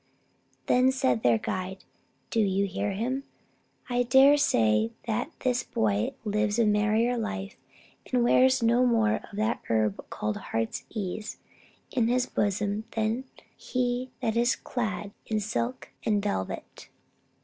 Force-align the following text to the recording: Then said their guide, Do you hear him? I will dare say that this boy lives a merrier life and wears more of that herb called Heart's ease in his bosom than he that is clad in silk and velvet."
Then 0.65 0.91
said 0.91 1.21
their 1.21 1.37
guide, 1.37 1.83
Do 2.31 2.39
you 2.39 2.65
hear 2.65 2.93
him? 2.93 3.23
I 3.87 3.97
will 3.97 4.05
dare 4.05 4.35
say 4.35 4.93
that 5.05 5.31
this 5.41 5.61
boy 5.61 6.15
lives 6.25 6.57
a 6.57 6.65
merrier 6.65 7.15
life 7.17 7.55
and 8.11 8.23
wears 8.23 8.63
more 8.63 9.17
of 9.31 9.37
that 9.37 9.61
herb 9.69 10.03
called 10.09 10.37
Heart's 10.37 10.85
ease 10.89 11.37
in 11.91 12.07
his 12.07 12.25
bosom 12.25 12.85
than 12.93 13.25
he 13.55 14.09
that 14.23 14.35
is 14.35 14.55
clad 14.55 15.11
in 15.27 15.39
silk 15.39 15.89
and 16.03 16.19
velvet." 16.19 16.89